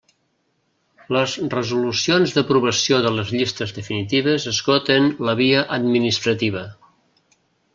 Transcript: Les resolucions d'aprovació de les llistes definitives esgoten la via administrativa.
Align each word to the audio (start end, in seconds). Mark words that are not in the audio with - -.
Les 1.15 1.35
resolucions 1.53 2.33
d'aprovació 2.37 2.99
de 3.07 3.11
les 3.17 3.33
llistes 3.35 3.75
definitives 3.81 4.49
esgoten 4.53 5.13
la 5.29 5.37
via 5.43 5.63
administrativa. 5.81 6.65